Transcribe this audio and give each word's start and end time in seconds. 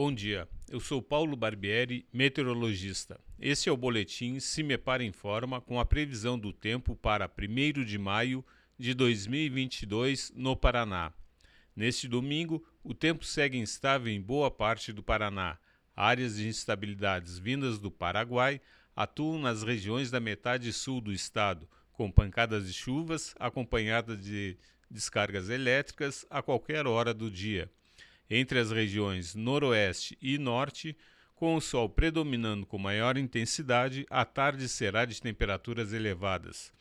Bom 0.00 0.14
dia, 0.14 0.48
eu 0.70 0.78
sou 0.78 1.02
Paulo 1.02 1.34
Barbieri, 1.34 2.06
meteorologista. 2.12 3.18
Este 3.36 3.68
é 3.68 3.72
o 3.72 3.76
boletim 3.76 4.38
Se 4.38 4.62
Me 4.62 4.78
Para 4.78 5.02
Informa 5.02 5.60
com 5.60 5.80
a 5.80 5.84
previsão 5.84 6.38
do 6.38 6.52
tempo 6.52 6.94
para 6.94 7.28
1 7.28 7.84
de 7.84 7.98
maio 7.98 8.44
de 8.78 8.94
2022 8.94 10.30
no 10.36 10.54
Paraná. 10.54 11.12
Neste 11.74 12.06
domingo, 12.06 12.64
o 12.84 12.94
tempo 12.94 13.24
segue 13.24 13.58
instável 13.58 14.12
em 14.12 14.22
boa 14.22 14.52
parte 14.52 14.92
do 14.92 15.02
Paraná. 15.02 15.58
Áreas 15.96 16.36
de 16.36 16.46
instabilidades 16.46 17.36
vindas 17.36 17.80
do 17.80 17.90
Paraguai 17.90 18.60
atuam 18.94 19.36
nas 19.36 19.64
regiões 19.64 20.12
da 20.12 20.20
metade 20.20 20.72
sul 20.72 21.00
do 21.00 21.12
estado, 21.12 21.68
com 21.92 22.08
pancadas 22.08 22.68
de 22.68 22.72
chuvas 22.72 23.34
acompanhadas 23.36 24.22
de 24.22 24.56
descargas 24.88 25.48
elétricas 25.48 26.24
a 26.30 26.40
qualquer 26.40 26.86
hora 26.86 27.12
do 27.12 27.28
dia 27.28 27.68
entre 28.30 28.58
as 28.58 28.70
regiões 28.70 29.34
Noroeste 29.34 30.16
e 30.20 30.38
Norte, 30.38 30.96
com 31.34 31.54
o 31.54 31.60
sol 31.60 31.88
predominando 31.88 32.66
com 32.66 32.78
maior 32.78 33.16
intensidade, 33.16 34.04
a 34.10 34.24
tarde 34.24 34.68
será 34.68 35.04
de 35.04 35.20
temperaturas 35.22 35.92
elevadas. 35.92 36.72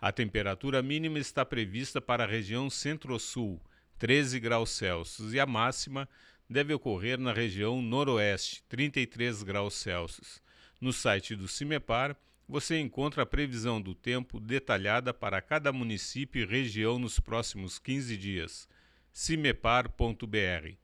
A 0.00 0.12
temperatura 0.12 0.82
mínima 0.82 1.18
está 1.18 1.44
prevista 1.44 2.00
para 2.00 2.24
a 2.24 2.26
região 2.26 2.70
Centro-Sul, 2.70 3.60
13 3.98 4.38
graus 4.38 4.70
Celsius, 4.70 5.32
e 5.32 5.40
a 5.40 5.46
máxima 5.46 6.08
deve 6.48 6.72
ocorrer 6.74 7.18
na 7.18 7.32
região 7.32 7.82
Noroeste, 7.82 8.62
33 8.68 9.42
graus 9.42 9.74
Celsius. 9.74 10.40
No 10.80 10.92
site 10.92 11.34
do 11.34 11.48
CIMEPAR, 11.48 12.16
você 12.46 12.78
encontra 12.78 13.22
a 13.22 13.26
previsão 13.26 13.80
do 13.80 13.94
tempo 13.94 14.38
detalhada 14.38 15.14
para 15.14 15.40
cada 15.40 15.72
município 15.72 16.42
e 16.42 16.46
região 16.46 16.98
nos 16.98 17.18
próximos 17.18 17.78
15 17.78 18.16
dias. 18.16 18.68
cimepar.br 19.10 20.83